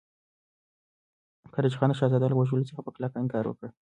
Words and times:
قراچه 1.53 1.77
خان 1.79 1.89
د 1.91 1.95
شهزاده 1.99 2.27
له 2.29 2.35
وژلو 2.37 2.69
څخه 2.69 2.81
په 2.85 2.91
کلکه 2.95 3.15
انکار 3.19 3.45
وکړ. 3.47 3.67